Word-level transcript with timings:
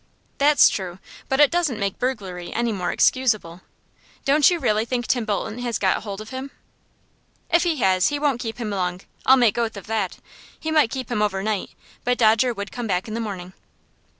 "That's 0.39 0.67
true; 0.67 0.97
but 1.29 1.39
it 1.39 1.51
doesn't 1.51 1.77
make 1.79 1.99
burglary 1.99 2.51
any 2.51 2.71
more 2.71 2.91
excusable. 2.91 3.61
Don't 4.25 4.49
you 4.49 4.57
really 4.57 4.83
think 4.83 5.05
Tim 5.05 5.25
Bolton 5.25 5.59
has 5.59 5.77
got 5.77 6.01
hold 6.01 6.21
of 6.21 6.31
him?" 6.31 6.49
"If 7.51 7.65
he 7.65 7.75
has, 7.75 8.07
he 8.07 8.17
won't 8.17 8.39
keep 8.41 8.57
him 8.57 8.71
long, 8.71 9.01
I'll 9.27 9.37
make 9.37 9.59
oath 9.59 9.77
of 9.77 9.85
that. 9.85 10.17
He 10.59 10.71
might 10.71 10.89
keep 10.89 11.11
him 11.11 11.21
over 11.21 11.43
night, 11.43 11.69
but 12.03 12.17
Dodger 12.17 12.51
would 12.51 12.71
come 12.71 12.87
back 12.87 13.07
in 13.07 13.13
the 13.13 13.19
morning." 13.19 13.53